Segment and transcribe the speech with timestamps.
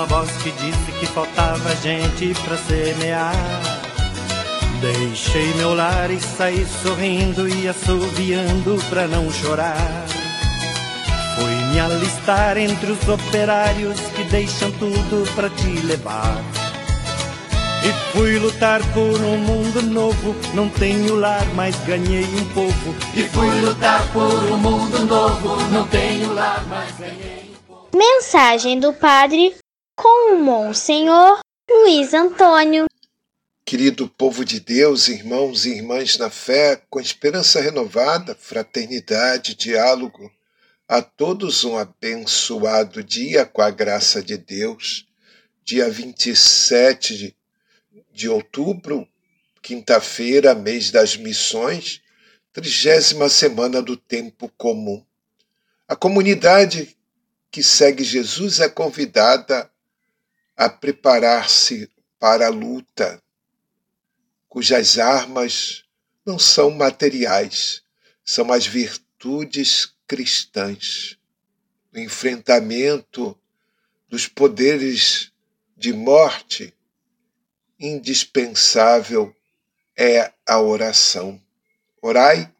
[0.00, 3.34] uma voz que disse que faltava gente pra semear.
[4.80, 10.06] Deixei meu lar e saí sorrindo e assoviando pra não chorar.
[11.36, 16.42] Fui me alistar entre os operários que deixam tudo pra te levar.
[17.84, 20.34] E fui lutar por um mundo novo.
[20.54, 22.94] Não tenho lar, mas ganhei um povo.
[23.14, 25.56] E fui lutar por um mundo novo.
[25.70, 27.88] Não tenho lar, mas ganhei um povo.
[27.94, 29.59] Mensagem do Padre
[30.02, 32.86] com o Monsenhor Luiz Antônio.
[33.66, 40.32] Querido povo de Deus, irmãos e irmãs na fé, com esperança renovada, fraternidade, diálogo,
[40.88, 45.06] a todos um abençoado dia com a graça de Deus.
[45.62, 47.36] Dia 27 de
[48.12, 49.06] de outubro,
[49.62, 52.02] quinta-feira, mês das missões,
[52.52, 55.04] trigésima semana do tempo comum.
[55.86, 56.96] A comunidade
[57.50, 59.70] que segue Jesus é convidada
[60.60, 63.22] a preparar-se para a luta,
[64.46, 65.84] cujas armas
[66.22, 67.82] não são materiais,
[68.22, 71.16] são as virtudes cristãs.
[71.94, 73.34] O enfrentamento
[74.06, 75.32] dos poderes
[75.78, 76.74] de morte
[77.78, 79.34] indispensável
[79.96, 81.42] é a oração.
[82.02, 82.54] Orai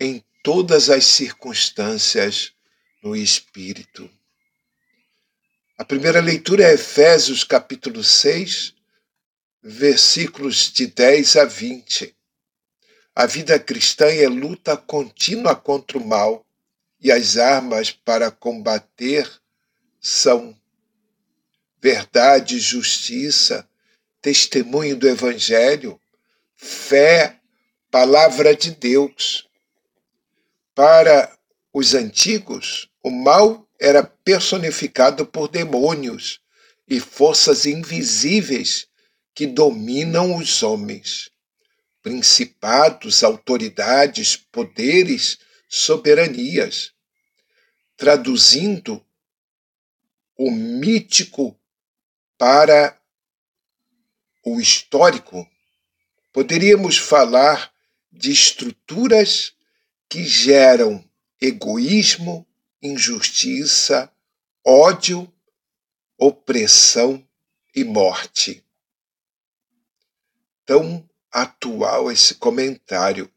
[0.00, 2.54] em todas as circunstâncias
[3.02, 4.10] no Espírito.
[5.78, 8.72] A primeira leitura é Efésios capítulo 6,
[9.62, 12.16] versículos de 10 a 20.
[13.14, 16.46] A vida cristã é luta contínua contra o mal
[16.98, 19.30] e as armas para combater
[20.00, 20.58] são
[21.78, 23.68] verdade, justiça,
[24.22, 26.00] testemunho do Evangelho,
[26.54, 27.38] fé,
[27.90, 29.46] palavra de Deus.
[30.74, 31.36] Para
[31.70, 36.40] os antigos, o mal era personificado por demônios
[36.88, 38.88] e forças invisíveis
[39.32, 41.30] que dominam os homens.
[42.02, 45.38] Principados, autoridades, poderes,
[45.68, 46.94] soberanias.
[47.96, 49.06] Traduzindo
[50.36, 51.56] o mítico
[52.36, 53.00] para
[54.44, 55.48] o histórico,
[56.32, 57.72] poderíamos falar
[58.10, 59.54] de estruturas
[60.08, 61.08] que geram
[61.40, 62.44] egoísmo,
[62.82, 64.12] injustiça,
[64.64, 65.32] ódio,
[66.18, 67.22] opressão
[67.74, 68.64] e morte.
[70.64, 73.30] Tão atual esse comentário.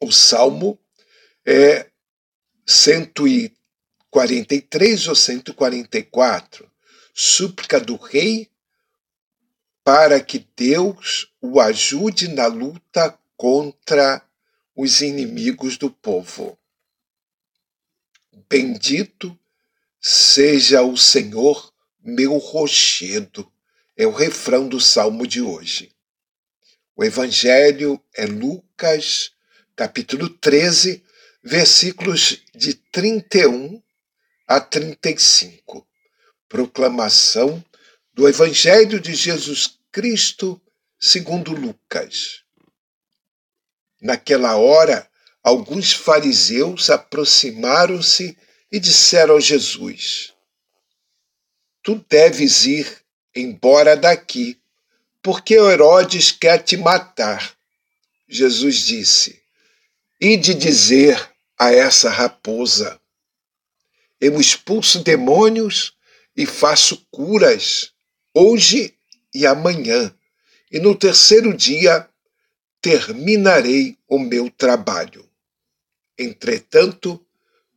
[0.00, 0.78] O Salmo
[1.44, 1.90] é
[2.66, 6.70] 143 ou 144,
[7.14, 8.50] súplica do rei
[9.84, 14.22] para que Deus o ajude na luta contra
[14.76, 16.56] os inimigos do povo.
[18.48, 19.38] Bendito
[20.00, 21.72] seja o Senhor,
[22.02, 23.50] meu rochedo,
[23.96, 25.92] é o refrão do salmo de hoje.
[26.96, 29.32] O evangelho é Lucas,
[29.76, 31.04] capítulo 13,
[31.42, 33.82] versículos de 31
[34.46, 35.86] a 35.
[36.48, 37.64] Proclamação
[38.12, 40.60] do Evangelho de Jesus Cristo
[41.00, 42.42] segundo Lucas.
[44.00, 45.10] Naquela hora,
[45.42, 48.36] alguns fariseus aproximaram-se
[48.70, 50.32] e disseram a Jesus:
[51.82, 53.02] Tu deves ir
[53.34, 54.58] embora daqui,
[55.22, 57.56] porque Herodes quer te matar.
[58.28, 59.42] Jesus disse:
[60.20, 63.00] Ide dizer a essa raposa:
[64.20, 65.94] Eu expulso demônios
[66.36, 67.92] e faço curas
[68.34, 68.96] hoje
[69.34, 70.14] e amanhã,
[70.70, 72.08] e no terceiro dia
[72.80, 75.31] terminarei o meu trabalho.
[76.18, 77.24] Entretanto,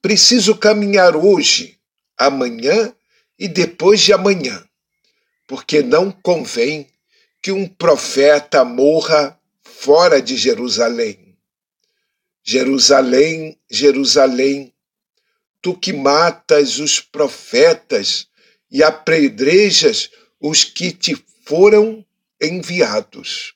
[0.00, 1.78] preciso caminhar hoje,
[2.16, 2.94] amanhã
[3.38, 4.62] e depois de amanhã,
[5.46, 6.88] porque não convém
[7.42, 11.36] que um profeta morra fora de Jerusalém.
[12.42, 14.74] Jerusalém, Jerusalém,
[15.62, 18.28] tu que matas os profetas
[18.70, 20.10] e apedrejas
[20.40, 22.04] os que te foram
[22.40, 23.54] enviados.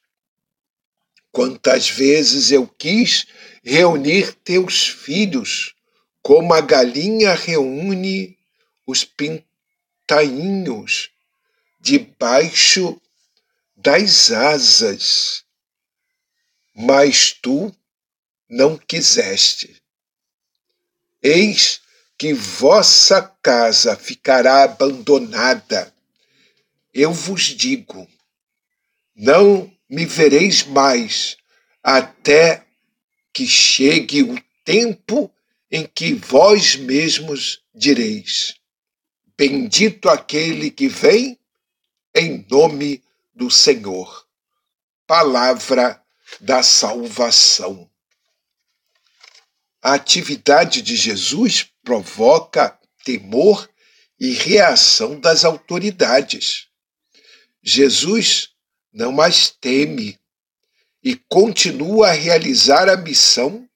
[1.35, 3.27] Quantas vezes eu quis
[3.63, 5.75] reunir teus filhos,
[6.23, 8.39] como a galinha reúne
[8.87, 11.11] os pintainhos
[11.81, 12.99] debaixo
[13.77, 15.45] das asas,
[16.75, 17.75] mas tu
[18.49, 19.83] não quiseste.
[21.23, 21.83] Eis
[22.17, 25.93] que vossa casa ficará abandonada
[26.95, 28.09] eu vos digo:
[29.17, 31.37] não me vereis mais
[31.83, 32.67] até
[33.33, 35.31] que chegue o tempo
[35.71, 38.55] em que vós mesmos direis:
[39.37, 41.39] Bendito aquele que vem
[42.15, 43.03] em nome
[43.35, 44.27] do Senhor.
[45.07, 46.01] Palavra
[46.41, 47.91] da salvação.
[49.83, 53.69] A atividade de Jesus provoca temor
[54.19, 56.69] e reação das autoridades.
[57.63, 58.54] Jesus
[58.95, 60.17] não mais teme
[61.03, 63.69] e continua a realizar a missão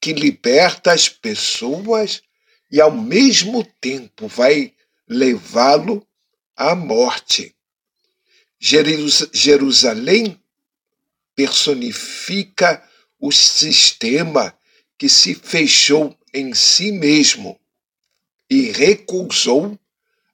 [0.00, 2.22] que liberta as pessoas
[2.70, 4.72] e, ao mesmo tempo, vai
[5.06, 6.04] levá-lo
[6.56, 7.54] à morte.
[8.58, 10.40] Jerusalém
[11.36, 12.82] personifica
[13.20, 14.56] o sistema
[14.98, 17.60] que se fechou em si mesmo
[18.48, 19.78] e recusou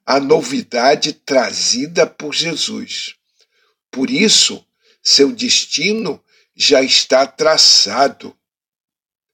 [0.07, 3.20] a novidade trazida por Jesus.
[3.91, 4.65] Por isso,
[5.03, 6.23] seu destino
[6.55, 8.37] já está traçado.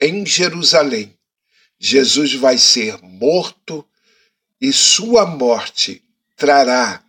[0.01, 1.19] Em Jerusalém,
[1.79, 3.87] Jesus vai ser morto
[4.61, 6.03] e sua morte
[6.37, 7.03] trará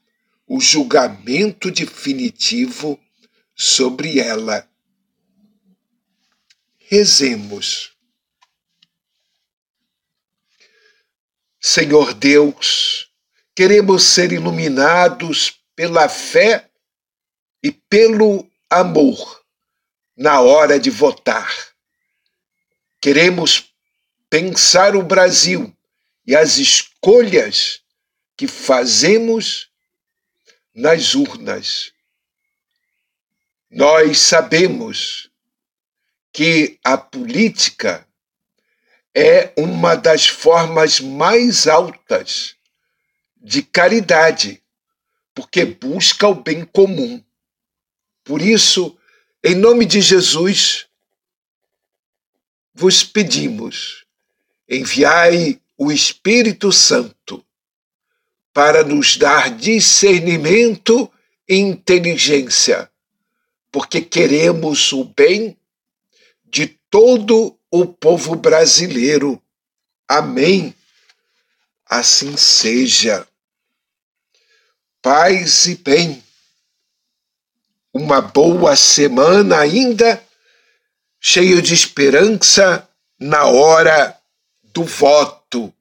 [0.48, 3.00] o julgamento definitivo
[3.56, 4.68] sobre ela.
[6.90, 7.92] Rezemos.
[11.60, 13.12] Senhor Deus,
[13.54, 16.67] queremos ser iluminados pela fé
[17.64, 19.44] e pelo amor
[20.16, 21.50] na hora de votar.
[23.00, 23.74] Queremos
[24.30, 25.76] pensar o Brasil
[26.26, 27.82] e as escolhas
[28.36, 29.70] que fazemos
[30.74, 31.92] nas urnas.
[33.70, 35.30] Nós sabemos
[36.32, 38.08] que a política
[39.16, 42.56] é uma das formas mais altas
[43.36, 44.64] de caridade,
[45.34, 47.24] porque busca o bem comum.
[48.28, 48.98] Por isso,
[49.42, 50.86] em nome de Jesus,
[52.74, 54.06] vos pedimos,
[54.68, 57.42] enviai o Espírito Santo
[58.52, 61.10] para nos dar discernimento
[61.48, 62.92] e inteligência,
[63.72, 65.58] porque queremos o bem
[66.44, 69.42] de todo o povo brasileiro.
[70.06, 70.76] Amém.
[71.86, 73.26] Assim seja.
[75.02, 76.27] Paz e bem.
[78.00, 80.22] Uma boa semana ainda,
[81.20, 82.88] cheio de esperança
[83.20, 84.16] na hora
[84.72, 85.74] do voto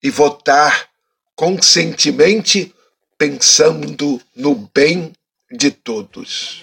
[0.00, 0.88] e votar
[1.34, 2.72] conscientemente,
[3.18, 5.12] pensando no bem
[5.50, 6.62] de todos.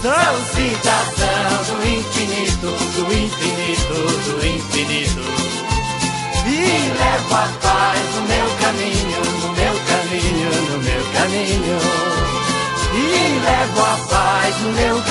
[0.00, 0.12] Sou
[0.54, 3.94] cidadão do infinito, do infinito,
[4.30, 5.13] do infinito.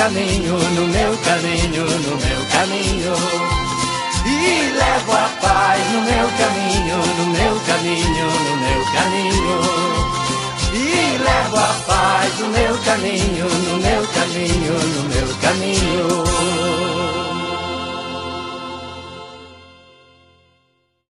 [0.03, 3.13] Caminho, no meu caminho, no meu caminho.
[4.25, 5.62] E levo a paz